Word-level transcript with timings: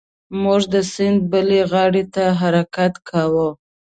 موږ 0.41 0.61
د 0.73 0.75
سیند 0.93 1.19
بلې 1.31 1.61
غاړې 1.71 2.03
ته 2.15 2.23
حرکت 2.41 2.93
کاوه. 3.09 3.49